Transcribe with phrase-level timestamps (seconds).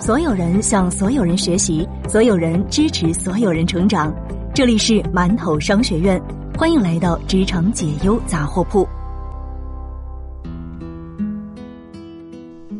[0.00, 4.14] 所有人向所有人学习，所有人支持所有人成长。
[4.54, 6.22] 这里是馒头商学院，
[6.56, 8.86] 欢迎来到职场解忧杂货铺。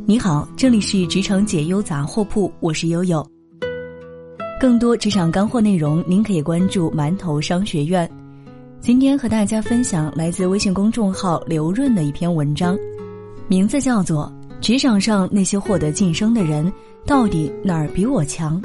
[0.07, 3.27] 你好，这里是职场解忧杂货铺，我是悠悠。
[4.61, 8.09] 更多职场干货内容，您可以关注馒头商学院。
[8.81, 12.79] 今天和大家分享来自微信公众号刘润的一篇文章，
[13.49, 16.71] 名字叫做《职场上那些获得晋升的人，
[17.07, 18.61] 到底哪儿比我强》。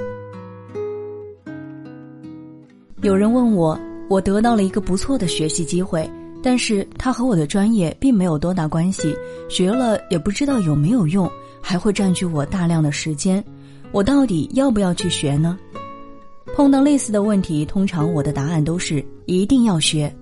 [3.01, 3.79] 有人问我，
[4.09, 6.09] 我得到了一个不错的学习机会，
[6.41, 9.15] 但是它和我的专业并没有多大关系，
[9.49, 11.29] 学了也不知道有没有用，
[11.61, 13.43] 还会占据我大量的时间，
[13.91, 15.57] 我到底要不要去学呢？
[16.55, 20.13] 碰到类似的问题，通常我的答案都是一定要学，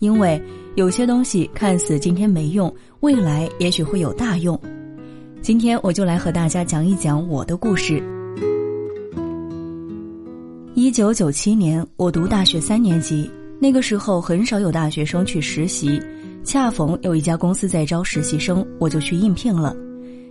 [0.00, 0.40] 因为
[0.74, 4.58] 有些东西看似今天没用，未来也许会有大用。
[5.40, 8.02] 今天我就来和大家讲一讲我的故事。
[10.74, 16.00] 一九九七年，我读大学三年级，那个时候很少有大学生去实习，
[16.44, 19.74] 恰逢有一家公司在招实习生，我就去应聘了。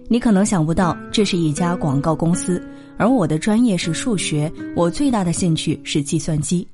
[0.07, 2.61] 你可能想不到，这是一家广告公司。
[2.97, 6.67] 而我的专业是数学，我最大的兴趣是计算机，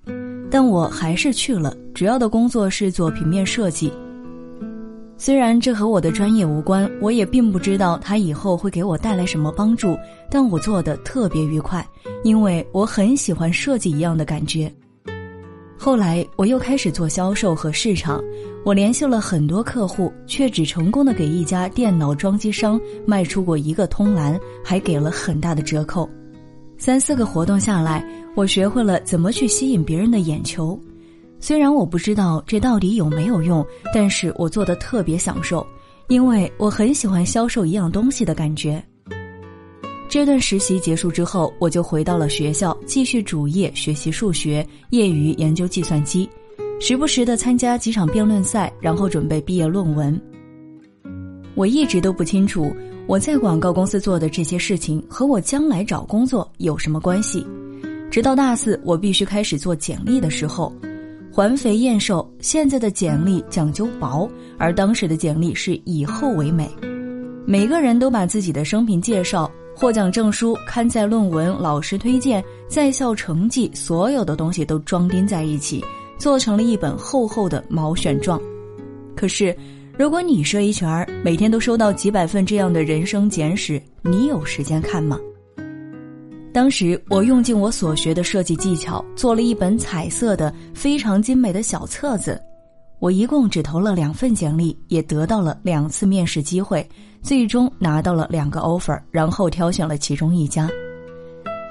[0.49, 1.75] 但我还是去了。
[1.93, 3.91] 主要的工作是做平面设计。
[5.15, 9.97] 虽然这和我的专业无关，我也并不知道它以后会给我带来什么帮助，
[10.29, 11.85] 但我做的特别愉快，
[12.23, 14.71] 因为我很喜欢设计一样的感觉。
[15.77, 18.21] 后来我又开始做销售和市场，
[18.65, 26.09] 我联系了很多客户，却只成功的给一家电脑装机商卖出过一个通栏，还给了很大的折扣。
[26.77, 30.77] 三四个活动下来，我学会了怎么去吸引别人的眼球。
[31.43, 35.67] 虽然我不知道这到底有没有用，但是我做的特别享受，
[36.07, 38.81] 因为我很喜欢销售一样东西的感觉。
[40.07, 46.29] 这段实习结束之后，我就回到了学校，继续主业学习数学，业余研究计算机，
[46.79, 50.17] 时不时的参加几场辩论赛，然后准备毕业论文。
[51.55, 52.73] 我一直都不清楚
[53.05, 57.45] 我在广告公司做的这些事情和我将来找工作有什么关系，
[58.09, 60.71] 直到大四我必须开始做简历的时候，
[61.35, 64.29] 环肥燕瘦，现在的简历讲究薄，
[64.59, 66.69] 而当时的简历是以厚为美，
[67.43, 69.51] 每个人都把自己的生平介绍。
[69.75, 75.83] 获奖证书、刊载论文、老师推荐、在校成绩，所有的东西都装订在一起，
[76.19, 78.39] 做成了一本厚厚的毛选状。
[79.15, 79.57] 可是，
[79.97, 85.19] 如果你是 HR，每天都收到几百份这样的人生简史，你有时间看吗？
[86.53, 92.39] 当时我用尽我所学的设计技巧，做了一本彩色的、非常精美的小册子。
[92.99, 96.87] 我一共只投了两份简历，也得到了两次面试机会，
[97.23, 100.69] 最终拿到了两个 offer，然后挑选了其中一家。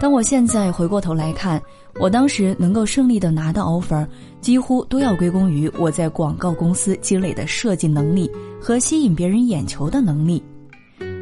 [0.00, 1.62] 当我现在回过头来看，
[2.00, 4.04] 我当时能够顺利的拿到 offer，
[4.40, 8.28] 几乎都要归功于我在广告公司积累的设计能力
[8.60, 10.42] 和吸引别人眼球的能力。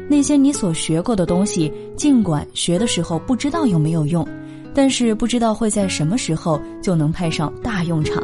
[0.09, 4.27] 那些你所学过的东西，尽管学的时候不知道有没有用，
[4.73, 8.21] 但是不知道会在什么时候就能派上大用场。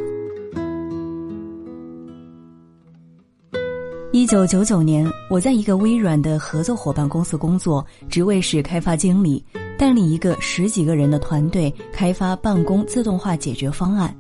[4.12, 9.44] 一九九九年，我在一个微软的合作伙伴公司工作，职位是开发经理，
[9.78, 14.14] 带领一个十几个人的团队开发办公自动化解决方案。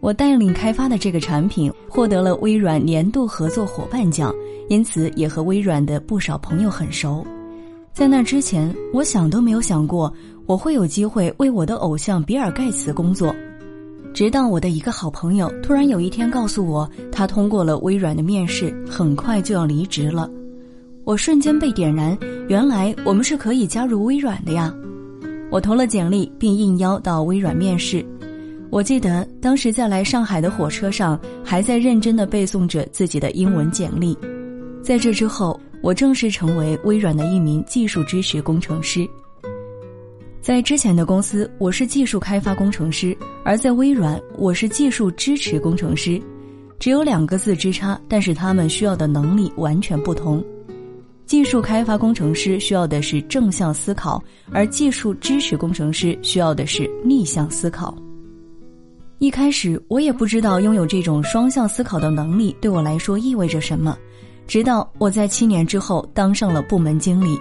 [0.00, 4.34] 我带领开发的这个产品获得了微软年度合作伙伴奖，
[4.68, 7.24] 因此也和微软的不少朋友很熟。
[7.92, 10.12] 在那之前，我想都没有想过
[10.46, 13.34] 我会有机会为我的偶像比尔盖茨工作。
[14.14, 20.28] 直到我的一个好朋友突然有一天告诉我，他通过了微软的面试，很快就要离职了。
[21.04, 22.16] 我瞬间被点燃，
[22.48, 24.74] 原来我们是可以加入微软的呀！
[25.50, 28.04] 我投了简历，并应邀到微软面试。
[28.70, 34.16] 我记得当时在来上海的火车上，还在认真的背诵着自己的英文简历。
[34.80, 39.06] 在这之后，我正式成为微软的一名技术支持工程师。
[40.40, 43.12] 在之前的公司，我是技术开发工程师；
[43.44, 46.22] 而在微软，我是技术支持工程师，
[46.78, 50.42] 只有两个字之差，但是他们需要的能力完全不同。
[51.26, 57.94] 技术开发工程师需要的是正向思考，而技术支持工程师需要的是逆向思考。
[59.20, 63.94] 一开始，我也不知道拥有这种双向思考的能力对我来说意味着什么，
[64.46, 67.38] 直到我在七年之后当上了部门经理。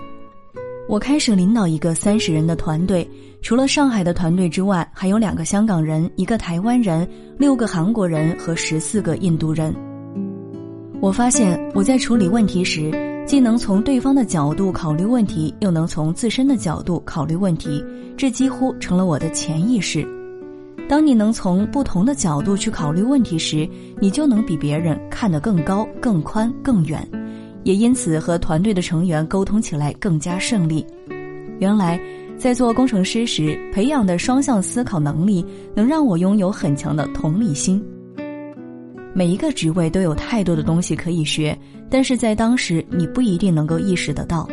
[0.89, 3.09] 我开始领导一个三十人的团队，
[3.41, 9.73] 除了上海的团队之外，还有两个香港人、一个台湾人、六个韩国人和十四个印度人。
[10.99, 12.91] 我发现我在处理问题时，
[13.25, 17.81] 既能从对方的角度考虑问题，又能从自身的角度考虑问题，
[18.17, 20.05] 这几乎成了我的潜意识。
[20.89, 23.69] 当你能从不同的角度去考虑问题时，
[24.01, 27.07] 你就能比别人看得更高、更宽、更远，
[27.63, 30.83] 也因此和团队的成员沟通起来更加顺利。
[31.59, 32.01] 原来，
[32.39, 35.45] 在做工程师时培养的双向思考能力，
[35.75, 37.79] 能让我拥有很强的同理心。
[39.13, 41.55] 每一个职位都有太多的东西可以学，
[41.87, 44.49] 但是在当时你不一定能够意识得到，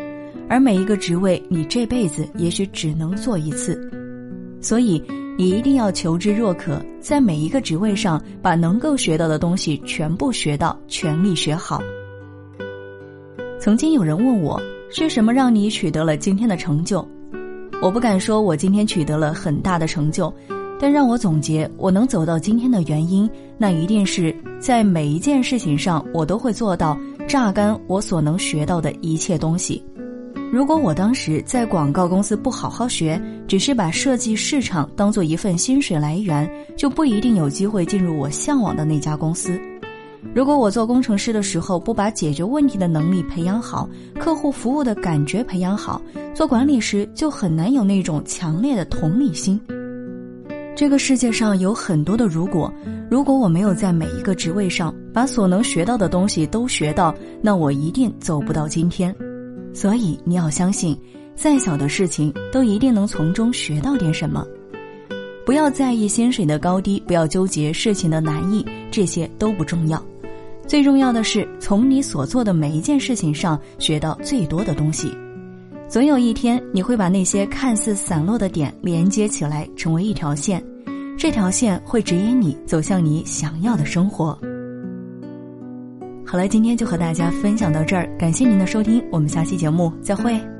[0.50, 3.90] 而每一个职位你这辈子也许只能做一次，
[4.60, 5.02] 所以
[5.38, 11.82] 你一定要求知若渴，在每一个职位上把能够学到的东西全部学到，全力学好。
[13.60, 14.60] 曾经有人问我，
[14.90, 17.06] 是什么让你取得了今天的成就？
[17.82, 20.32] 我不敢说我今天取得了很大的成就。
[20.78, 29.82] 但让我总结我能走到今天的原因，那一定是在每一件事情上，我都会做到榨干我所能学到的一切东西。
[30.52, 39.60] 如果我当时在广告公司不好好学，只是把设计市场当做一份薪水来源，就不一定有机会进入我向往的那家公司。
[40.34, 43.88] 如果我做工程师的时候不把解决问题的能力培养好，
[44.18, 46.00] 客户服务的感觉培养好，
[46.34, 49.60] 做管理时就很难有那种强烈的同理心。
[50.74, 52.72] 这个世界上有很多的如果，
[53.10, 59.14] 如果我没有在每一个职位上把所能学到的东西都学到，那我一定走不到今天。
[59.76, 60.96] 所以你要相信，
[61.34, 64.42] 再小的事情都一定能从中学到点什么。
[65.44, 70.02] 不要在意薪水的高低，不要纠结事情的难易，这些都不重要。
[70.66, 75.12] 最重要的是从你所做的每一件事情上学到最多的东西。
[75.90, 80.64] 总有一天，你会把那些看似散落的点连接起来，成为一条线。
[81.18, 84.38] 这条线会指引你走向你想要的生活。
[86.26, 90.55] 好了，今天就和大家分享到这儿，感谢您的收听，我们下期节目再会。